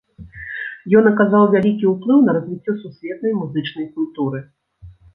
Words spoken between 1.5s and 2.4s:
вялікі ўплыў на